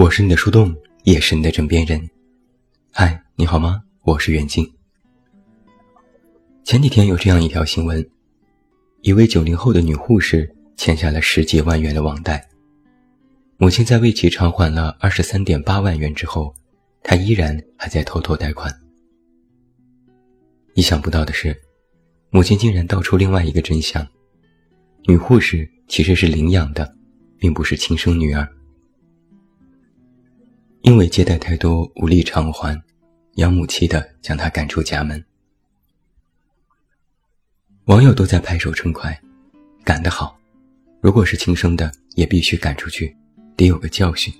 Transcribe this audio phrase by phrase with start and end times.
[0.00, 0.74] 我是你的树洞，
[1.04, 2.00] 也是你的枕边人。
[2.90, 3.82] 嗨，你好吗？
[4.02, 4.66] 我是袁静。
[6.64, 8.02] 前几天有这样一条新闻：
[9.02, 12.42] 一位九零后的女护士欠下了十几万元的网贷，
[13.58, 16.54] 母亲在为其偿还了二十三点八万元之后，
[17.02, 18.74] 她依然还在偷偷贷款。
[20.72, 21.54] 意想不到的是，
[22.30, 24.08] 母亲竟然道出另外一个真相：
[25.04, 26.90] 女护士其实是领养的，
[27.38, 28.48] 并不是亲生女儿。
[30.82, 32.82] 因为借贷太多无力偿还，
[33.34, 35.22] 养母气的将他赶出家门。
[37.84, 39.18] 网友都在拍手称快，
[39.84, 40.38] 赶得好！
[41.00, 43.14] 如果是亲生的，也必须赶出去，
[43.56, 44.32] 得有个教训。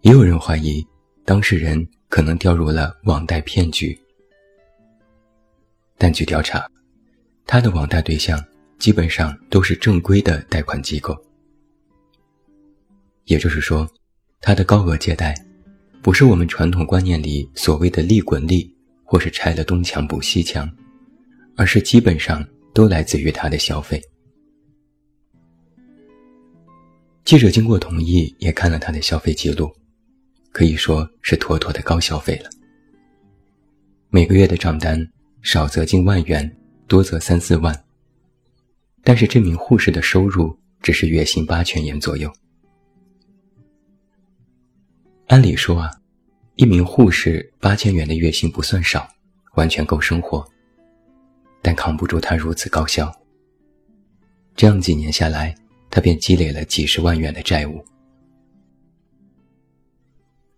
[0.00, 0.84] 也有人怀疑
[1.24, 3.96] 当事人可能掉入了网贷骗局，
[5.96, 6.68] 但据调查，
[7.46, 8.44] 他的网贷对象
[8.78, 11.16] 基本上都是正规的贷款机构，
[13.26, 13.88] 也就是说。
[14.44, 15.32] 他的高额借贷，
[16.02, 18.68] 不是我们传统观念里所谓的“利滚利”
[19.04, 20.68] 或是拆了东墙补西墙，
[21.56, 24.02] 而是基本上都来自于他的消费。
[27.24, 29.70] 记者经过同意，也看了他的消费记录，
[30.50, 32.50] 可以说是妥妥的高消费了。
[34.10, 35.08] 每个月的账单
[35.40, 36.52] 少则近万元，
[36.88, 37.72] 多则三四万。
[39.04, 42.28] 但是这名护士的收入只是月薪八千元左右。
[45.28, 45.90] 按理说啊，
[46.56, 49.08] 一名护士八千元的月薪不算少，
[49.54, 50.46] 完全够生活。
[51.62, 53.10] 但扛不住他如此高效。
[54.56, 55.54] 这样几年下来，
[55.88, 57.82] 他便积累了几十万元的债务，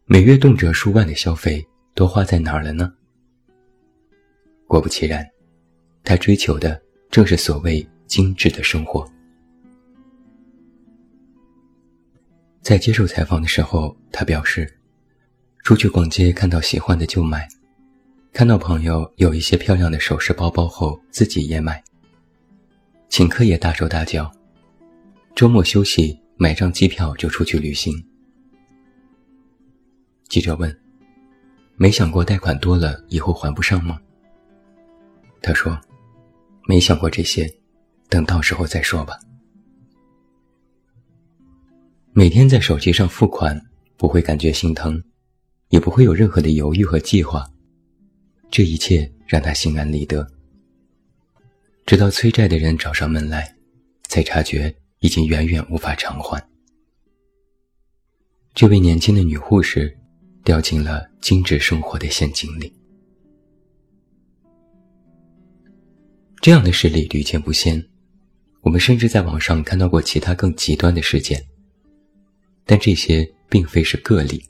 [0.07, 2.92] 每月动辄数万的消费都花在哪儿了呢？
[4.67, 5.25] 果不其然，
[6.03, 6.80] 他追求的
[7.11, 9.08] 正是所谓精致的生活。
[12.64, 14.79] 在接受采访的时候，他表示，
[15.64, 17.47] 出去逛街看到喜欢的就买，
[18.33, 21.85] 看到朋友有一些漂亮的首饰包包后，自己也买。
[23.11, 24.33] 请客也大手大脚，
[25.35, 27.92] 周末休息买张机票就出去旅行。
[30.30, 30.74] 记者问
[31.77, 34.01] ：“没想过贷款多了以后还不上吗？”
[35.42, 35.79] 他说
[36.67, 37.47] ：“没想过这些，
[38.08, 39.20] 等到时候再说吧。”
[42.17, 43.61] 每天在手机上付款，
[43.97, 45.02] 不会感觉心疼，
[45.70, 47.45] 也不会有任何的犹豫和计划，
[48.52, 50.24] 这一切让他心安理得。
[51.85, 53.53] 直到催债的人找上门来，
[54.08, 56.41] 才察觉已经远远无法偿还。
[58.55, 59.92] 这位年轻的女护士
[60.45, 62.73] 掉进了精致生活的陷阱里。
[66.41, 67.85] 这样的事例屡见不鲜，
[68.61, 71.45] 我们甚至在网上看到过其他更极端的事件。
[72.67, 74.42] 但这些并非是个例，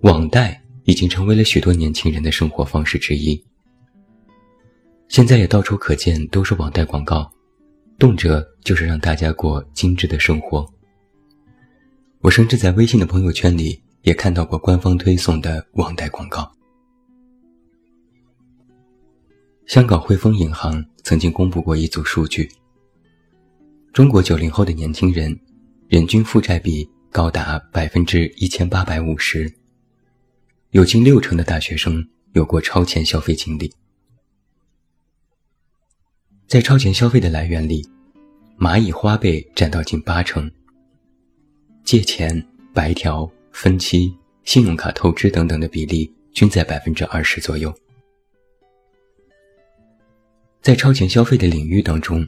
[0.00, 3.38] 网贷已经成为了许多年轻人的生活方式之一。
[5.08, 7.30] 现在也到处可见都是网贷广告，
[7.98, 10.66] 动辄就是让大家过精致的生活。
[12.20, 16.50] 我甚至在微信的朋友圈里也看到过官方推送的网贷广告。
[19.66, 22.50] 香港汇丰银行曾经公布过一组数据：
[23.92, 25.38] 中国九零后的年轻人。
[25.88, 29.50] 人均负债比高达百分之一千八百五十，
[30.72, 33.72] 有近六成的大学生有过超前消费经历。
[36.46, 37.88] 在超前消费的来源里，
[38.58, 40.50] 蚂蚁花呗占到近八成，
[41.84, 47.74] 借钱、白条、分期、信用卡透支等等的比例均在百分之二十左右。
[50.60, 52.26] 在超前消费的领域当中，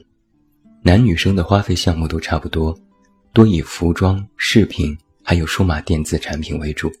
[0.81, 2.75] 男女生的花费项目都差不多。
[3.33, 6.91] 多以服装、饰品还有数码电子产品为主。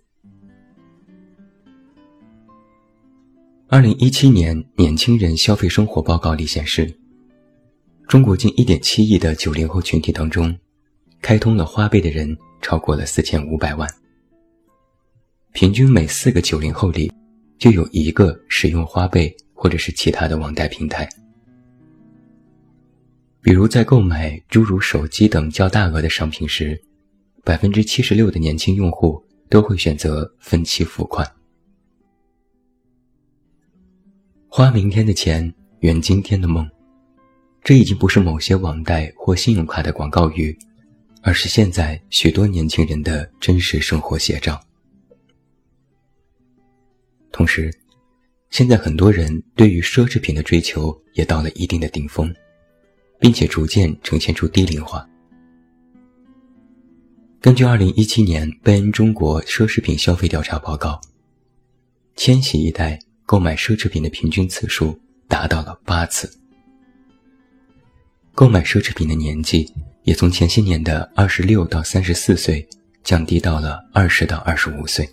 [3.67, 6.93] 二零一七年年轻人消费生活报告里显示，
[8.07, 10.57] 中国近一点七亿的九零后群体当中，
[11.21, 13.89] 开通了花呗的人超过了四千五百万。
[15.51, 17.11] 平均每四个九零后里，
[17.57, 21.09] 就有一个使用花呗或者是其他的网贷平台。
[23.41, 26.79] 比如在购买诸如手机等较大额的商品时，
[27.43, 31.27] 百分之七十六的年轻用户都会选择分期付款。
[34.47, 36.69] 花明天的钱，圆今天的梦，
[37.63, 40.55] 这已经不是某些网贷或信用卡的广告语，
[41.23, 44.61] 而是现在许多年轻人的真实生活写照。
[47.31, 47.73] 同时，
[48.51, 52.31] 现在很多人对于奢侈品的追求也到了一定的顶峰。
[53.21, 55.07] 并且逐渐呈现出低龄化。
[57.39, 60.99] 根据2017年贝恩中国奢侈品消费调查报告，
[62.15, 66.31] 千禧一代购买奢侈品的平均次数达到了八次，
[68.33, 69.71] 购买奢侈品的年纪
[70.01, 72.67] 也从前些年的26到34岁
[73.03, 75.07] 降低到了20到25岁。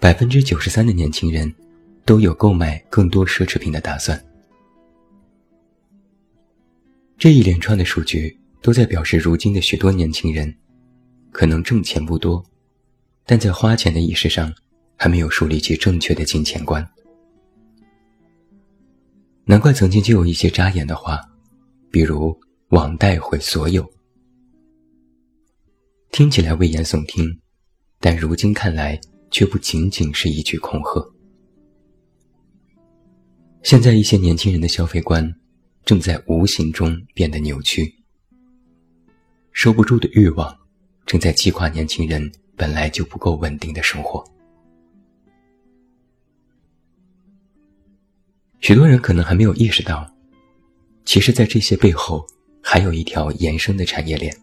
[0.00, 1.54] 百分之九十三的年轻人
[2.06, 4.18] 都有购买更多奢侈品的打算。
[7.22, 10.52] 这一连串的数据都在表示，如今的许多年轻人
[11.30, 12.44] 可能挣钱不多，
[13.24, 14.52] 但在花钱的意识上
[14.96, 16.84] 还没有树立起正确的金钱观。
[19.44, 21.20] 难怪曾经就有一些扎眼的话，
[21.92, 22.36] 比如
[22.70, 23.88] “网贷毁所有”，
[26.10, 27.38] 听起来危言耸听，
[28.00, 29.00] 但如今看来。
[29.30, 31.02] 却不仅仅是一句恐吓。
[33.62, 35.34] 现在一些年轻人的消费观，
[35.84, 37.94] 正在无形中变得扭曲。
[39.52, 40.56] 收不住的欲望，
[41.04, 44.24] 正在击垮年轻人本来就不够稳定的生活。
[48.60, 50.10] 许多人可能还没有意识到，
[51.04, 52.26] 其实，在这些背后，
[52.62, 54.34] 还有一条延伸的产业链。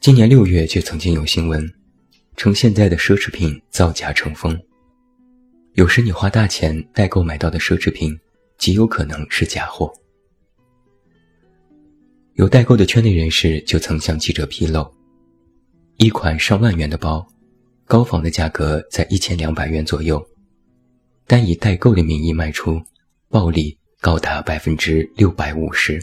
[0.00, 1.72] 今年六月，就曾经有新闻。
[2.36, 4.60] 称现在的奢侈品造假成风，
[5.74, 8.18] 有时你花大钱代购买到的奢侈品，
[8.64, 9.92] 极有可能是假货。
[12.32, 14.90] 有代购的圈内人士就曾向记者披露，
[15.98, 17.28] 一款上万元的包，
[17.84, 20.26] 高仿的价格在一千两百元左右，
[21.26, 22.80] 但以代购的名义卖出，
[23.28, 26.02] 暴利高达百分之六百五十。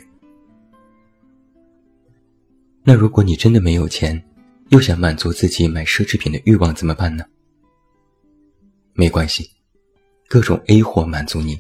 [2.83, 4.23] 那如果你真的没有钱？
[4.69, 7.25] 又想满足自己买奢侈品的欲望怎么办呢？
[8.93, 9.49] 没关系，
[10.27, 11.59] 各种 A 货满足你。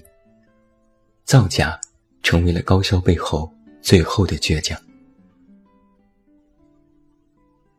[1.31, 1.79] 造假
[2.23, 3.49] 成为了高消背后
[3.81, 4.77] 最后的倔强。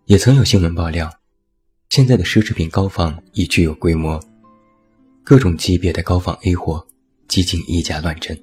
[0.07, 1.13] 也曾有新闻爆料，
[1.91, 4.19] 现在的奢侈品高仿已具有规模，
[5.23, 6.83] 各种级别的高仿 A 货
[7.29, 8.43] 几近以假乱真。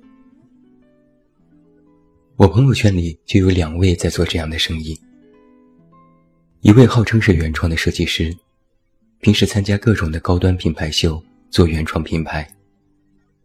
[2.35, 4.95] 我朋友圈里就有两位在做这样的生意。
[6.61, 8.31] 一位号称是原创的设计师，
[9.21, 11.19] 平时参加各种的高端品牌秀，
[11.49, 12.47] 做原创品牌，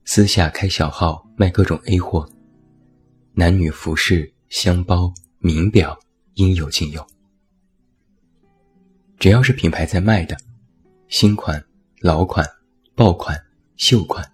[0.06, 2.28] 私下开小号卖各种 A 货，
[3.32, 5.98] 男女服饰、箱包、名表
[6.34, 7.04] 应有尽有。
[9.18, 10.36] 只要是品牌在卖的，
[11.08, 11.64] 新款、
[12.00, 12.46] 老款、
[12.94, 13.42] 爆款、
[13.76, 14.30] 秀款，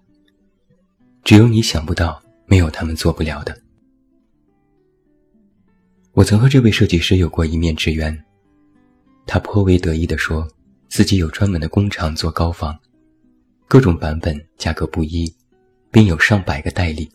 [1.23, 3.57] 只有你想不到，没有他们做不了的。
[6.13, 8.25] 我曾和这位设计师有过一面之缘。
[9.25, 10.49] 他颇为得意地说
[10.91, 12.77] ：“自己有专门的工厂做高仿，
[13.69, 15.33] 各种版本价格不一，
[15.91, 17.11] 并有上百个代理，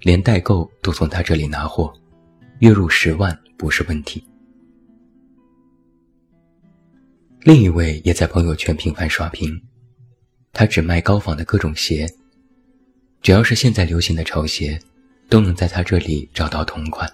[0.00, 1.92] 连代购都从他这里拿货，
[2.58, 4.22] 月入十万不是问题。”
[7.42, 9.58] 另一位也在朋友圈频繁刷屏，
[10.52, 12.06] 他只卖高仿的各种鞋，
[13.22, 14.78] 只要是现在流行的潮鞋，
[15.28, 17.10] 都能在他这里找到同款。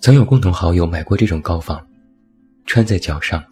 [0.00, 1.84] 曾有共同好友买过这种高仿，
[2.64, 3.44] 穿在脚上，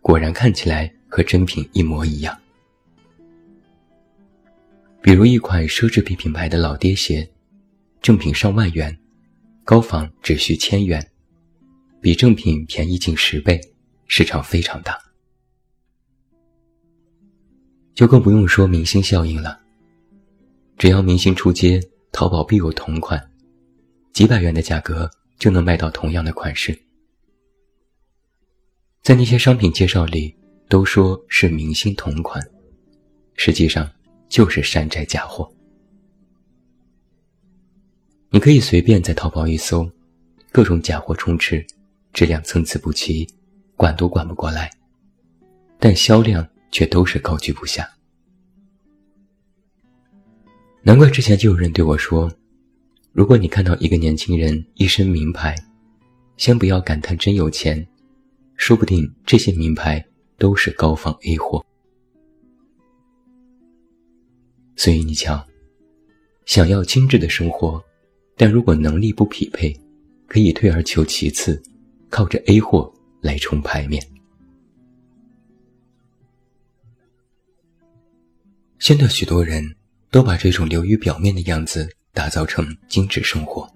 [0.00, 2.38] 果然看起来和真品一模一样。
[5.02, 7.28] 比如一款奢侈品品牌的老爹鞋，
[8.02, 8.98] 正品上万元，
[9.64, 11.04] 高仿只需千元，
[12.00, 13.60] 比正品便宜近十倍，
[14.06, 14.98] 市场非常大。
[17.94, 19.60] 就更不用说明星效应了，
[20.76, 21.80] 只要明星出街，
[22.12, 23.30] 淘宝必有同款，
[24.12, 25.10] 几百元的价格。
[25.38, 26.76] 就能卖到同样的款式，
[29.04, 30.36] 在那些商品介绍里
[30.68, 32.44] 都说是明星同款，
[33.36, 33.88] 实际上
[34.28, 35.50] 就是山寨假货。
[38.30, 39.90] 你可以随便在淘宝一搜，
[40.52, 41.66] 各种假货充斥，
[42.12, 43.26] 质量参差不齐，
[43.74, 44.70] 管都管不过来，
[45.78, 47.88] 但销量却都是高居不下。
[50.82, 52.30] 难怪之前就有人对我说。
[53.12, 55.56] 如果你看到一个年轻人一身名牌，
[56.36, 57.84] 先不要感叹真有钱，
[58.56, 60.04] 说不定这些名牌
[60.36, 61.64] 都是高仿 A 货。
[64.78, 65.46] 所以你瞧，
[66.46, 67.84] 想要精致的生活，
[68.34, 69.78] 但如果能力不匹配，
[70.26, 71.62] 可以退而求其次，
[72.08, 74.02] 靠着 A 货来冲牌面。
[78.78, 79.76] 现在许多人
[80.10, 81.86] 都把这种流于表面的样子。
[82.14, 83.70] 打造成精致生活，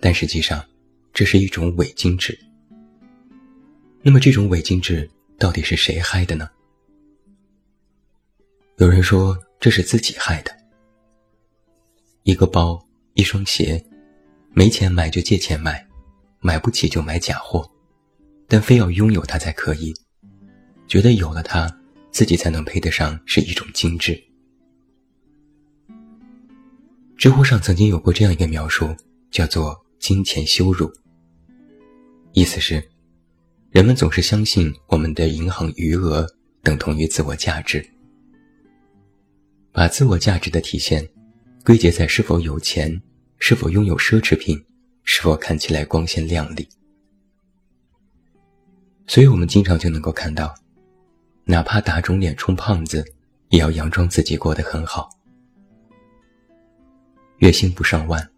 [0.00, 0.64] 但实际上，
[1.12, 2.38] 这是一种伪精致。
[4.00, 6.48] 那么，这种伪精致到底是谁嗨的呢？
[8.78, 10.50] 有人说这是自己害的。
[12.22, 12.82] 一个包、
[13.14, 13.84] 一双鞋、
[14.52, 15.86] 没钱买就借钱买，
[16.40, 17.70] 买不起就买假货，
[18.48, 19.92] 但非要拥有它才可以，
[20.88, 21.70] 觉得有了它，
[22.10, 24.20] 自己才能配得上是一种精致。
[27.16, 28.96] 知乎上曾经有过这样一个描述，
[29.30, 30.90] 叫做“金钱羞辱”，
[32.32, 32.82] 意思是，
[33.70, 36.26] 人们总是相信我们的银行余额
[36.62, 37.86] 等同于自我价值。
[39.72, 41.08] 把自我价值的体现
[41.64, 43.00] 归结在是否有钱、
[43.38, 44.62] 是否拥有奢侈品、
[45.02, 46.68] 是否看起来光鲜亮丽。
[49.06, 50.54] 所以，我们经常就能够看到，
[51.44, 53.02] 哪怕打肿脸充胖子，
[53.48, 55.08] 也要佯装自己过得很好。
[57.38, 58.30] 月薪不上万，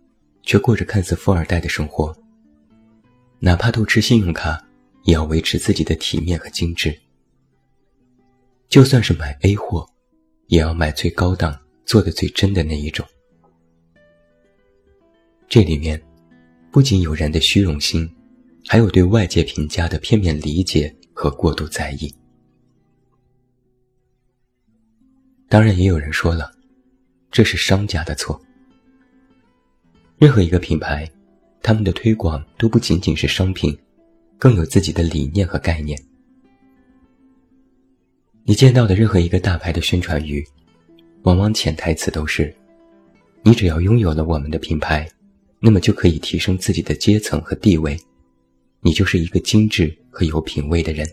[0.43, 2.17] 却过着看似富二代的生活。
[3.41, 4.64] 哪怕都吃信用卡，
[5.03, 6.97] 也要维持自己的体面和精致。
[8.69, 9.88] 就算是买 A 货。
[10.46, 13.06] 也要买最高档、做的最真的那一种。
[15.48, 16.00] 这里面
[16.72, 18.10] 不仅有人的虚荣心，
[18.66, 22.12] 还有对外界评价的片面理解和过度在意。
[25.48, 26.50] 当然，也有人说了，
[27.30, 28.40] 这是商家的错。
[30.18, 31.08] 任何一个品牌，
[31.62, 33.78] 他们的推广都不仅仅是商品，
[34.38, 35.96] 更有自己的理念和概念。
[38.46, 40.46] 你见到的任何一个大牌的宣传语，
[41.22, 42.54] 往往潜台词都是：
[43.42, 45.08] 你只要拥有了我们的品牌，
[45.60, 47.98] 那么就可以提升自己的阶层和地位，
[48.80, 51.08] 你就是一个精致和有品位的人。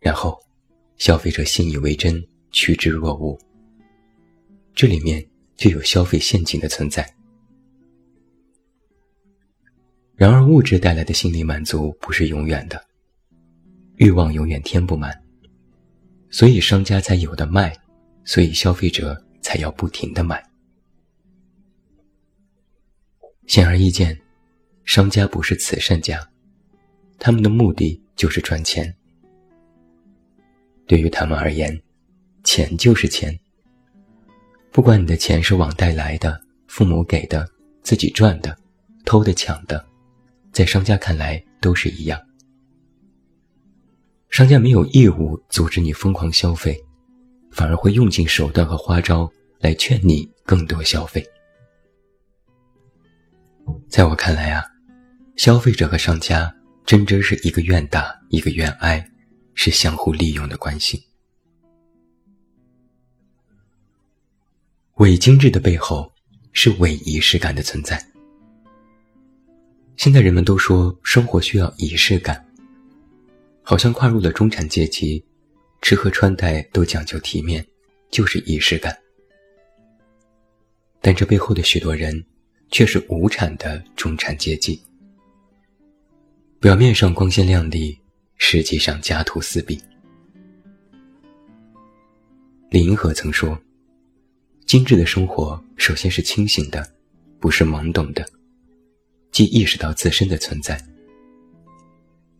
[0.00, 0.40] 然后，
[0.96, 3.38] 消费者信以为真，趋之若鹜。
[4.74, 5.22] 这里面
[5.56, 7.06] 就有消费陷阱的存在。
[10.16, 12.82] 然而，物质带来的心理满足不是永远的。
[13.96, 15.12] 欲望永远填不满，
[16.30, 17.76] 所以商家才有的卖，
[18.24, 20.42] 所以消费者才要不停的买。
[23.46, 24.18] 显而易见，
[24.84, 26.18] 商家不是慈善家，
[27.18, 28.92] 他们的目的就是赚钱。
[30.86, 31.80] 对于他们而言，
[32.44, 33.38] 钱就是钱。
[34.70, 37.46] 不管你的钱是网贷来的、父母给的、
[37.82, 38.56] 自己赚的、
[39.04, 39.84] 偷的、抢的，
[40.50, 42.18] 在商家看来都是一样。
[44.32, 46.82] 商家没有义务阻止你疯狂消费，
[47.50, 51.22] 反而会用尽手段和花招来劝你更多消费。
[53.90, 54.64] 在我看来啊，
[55.36, 56.50] 消费者和商家
[56.86, 59.06] 真真是一个愿打一个愿挨，
[59.52, 61.04] 是相互利用的关系。
[64.94, 66.10] 伪精致的背后
[66.54, 68.02] 是伪仪式感的存在。
[69.98, 72.42] 现在人们都说生活需要仪式感。
[73.72, 75.24] 好像跨入了中产阶级，
[75.80, 77.66] 吃喝穿戴都讲究体面，
[78.10, 78.94] 就是仪式感。
[81.00, 82.22] 但这背后的许多人，
[82.70, 84.78] 却是无产的中产阶级。
[86.60, 87.98] 表面上光鲜亮丽，
[88.36, 89.80] 实际上家徒四壁。
[92.68, 93.58] 李银河曾说
[94.68, 96.86] ：“精致的生活，首先是清醒的，
[97.40, 98.22] 不是懵懂的，
[99.30, 100.78] 既意识到自身的存在。”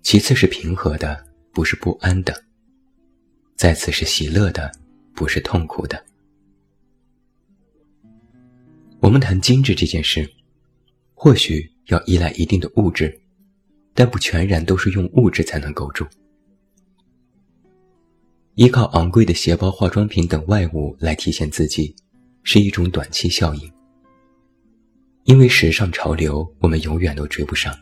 [0.02, 2.34] 其次是平和的，不是不安的；
[3.56, 4.70] 再次是喜乐的，
[5.14, 6.04] 不是痛苦的。
[8.98, 10.28] 我们谈精致这件事，
[11.14, 13.16] 或许要依赖一定的物质，
[13.94, 16.04] 但不全然都是用物质才能构筑。
[18.56, 21.94] 依靠昂贵的鞋包、化妆品等外物来体现自己，
[22.42, 23.72] 是一种短期效应。
[25.24, 27.72] 因为时尚潮流，我们永远都追不上。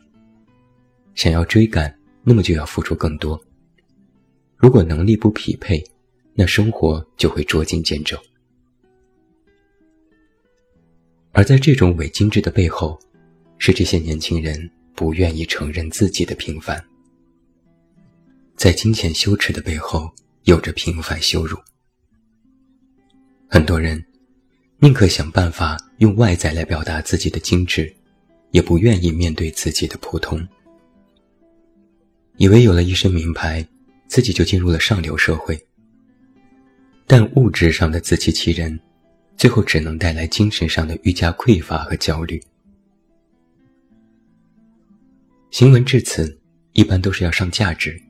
[1.15, 2.00] 想要追赶。
[2.23, 3.41] 那么就要付出更多。
[4.57, 5.83] 如果能力不匹配，
[6.35, 8.19] 那生活就会捉襟见肘。
[11.33, 12.99] 而在这种伪精致的背后，
[13.59, 16.85] 是这些年轻人不愿意承认自己的平凡。
[18.57, 20.11] 在金钱羞耻的背后，
[20.45, 21.57] 有着平凡羞辱。
[23.49, 24.05] 很多人
[24.79, 27.95] 宁可想办法用外在来表达自己的精致，
[28.50, 30.47] 也不愿意面对自己的普通。
[32.40, 33.62] 以为有了一身名牌，
[34.09, 35.62] 自己就进入了上流社会。
[37.06, 38.80] 但物质上的自欺欺人，
[39.37, 42.42] 最后只能带来精神上的愈加匮乏和焦虑。
[45.50, 46.40] 行文至此，
[46.73, 48.00] 一般都是要上价值，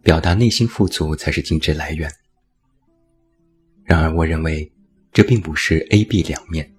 [0.00, 2.08] 表达内心富足才是精致来源。
[3.82, 4.70] 然而，我认为
[5.12, 6.72] 这并不是 A、B 两面。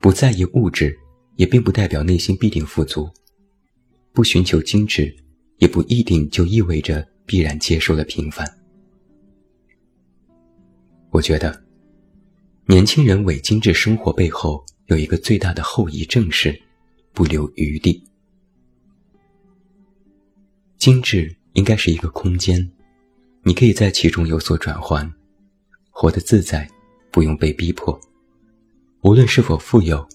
[0.00, 0.98] 不在意物质，
[1.36, 3.08] 也并不代表内心必定富足。
[4.12, 5.14] 不寻求精致。
[5.58, 8.46] 也不一定就意味着必然接受了平凡。
[11.10, 11.62] 我觉得，
[12.66, 16.58] 年轻人伪精致生活背后有一个最大的后遗症是
[17.12, 18.02] 不留余地。
[20.76, 22.70] 精致应该是一个空间，
[23.42, 25.12] 你可以在其中有所转换，
[25.90, 26.68] 活得自在，
[27.10, 27.98] 不用被逼迫。
[29.00, 30.06] 无论是否富有，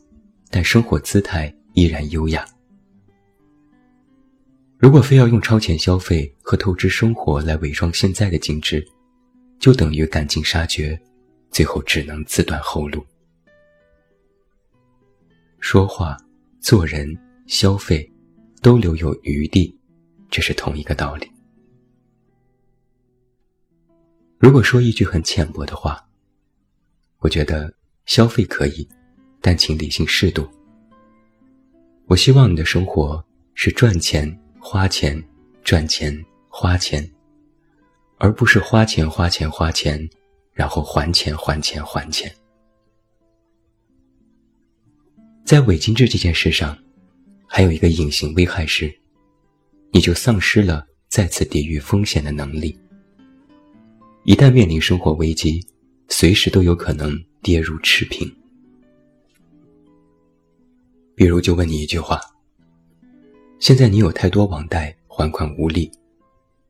[0.50, 2.46] 但生活姿态依然优雅。
[4.84, 8.86] 如果非要用超前消费和透支生活来伪装现在的精致，
[9.58, 11.02] 就等于赶尽杀绝，
[11.52, 13.02] 最后只能自断后路。
[15.62, 16.18] 说话、
[16.60, 18.12] 做人、消费，
[18.62, 19.74] 都留有余地，
[20.30, 21.32] 这是同一个道理。
[24.38, 26.06] 如果说一句很浅薄的话，
[27.20, 27.74] 我觉得
[28.06, 28.86] 消费可以，
[29.40, 30.46] 但请理性适度。
[32.08, 33.24] 我希望你的生活
[33.54, 35.22] 是赚钱、花钱、
[35.62, 36.18] 赚钱、
[36.48, 37.08] 花钱，
[38.18, 40.10] 而不是花钱、花钱、花钱，
[40.54, 42.34] 然后还钱、还钱、还钱。
[45.44, 46.76] 在伪精致这件事上，
[47.46, 48.92] 还有一个隐形危害是，
[49.92, 52.76] 你就丧失了再次抵御风险的能力。
[54.24, 55.62] 一旦面临生活危机，
[56.08, 58.34] 随时都有可能跌入赤贫。
[61.16, 62.22] 比如，就问你一句话：
[63.64, 65.90] 现在你有太多网贷，还款无力，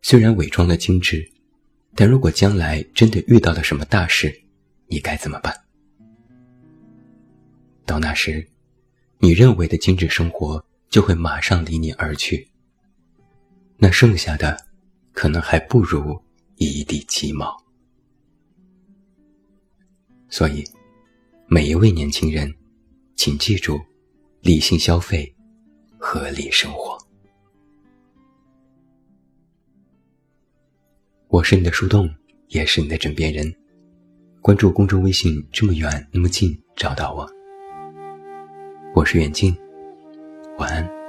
[0.04, 1.28] 虽然伪装了精致，
[1.96, 4.44] 但如果将来真的遇到了什么大事，
[4.86, 5.52] 你该怎么办？
[7.84, 8.48] 到那时。
[9.18, 12.48] 你认为的精致生活就会马上离你而去，
[13.78, 14.56] 那剩下的
[15.14, 16.22] 可能还不如
[16.58, 17.58] 一地鸡毛。
[20.30, 20.64] 所以，
[21.48, 22.54] 每一位年轻人，
[23.16, 23.82] 请记住：
[24.42, 25.33] 理性消费，
[26.06, 26.98] 合理生活。
[31.30, 32.14] 我是你的树洞，
[32.50, 33.56] 也是你的枕边人。
[34.42, 37.26] 关注公众微信，这么远那么近，找到我。
[38.94, 39.56] 我是远近，
[40.58, 41.03] 晚安。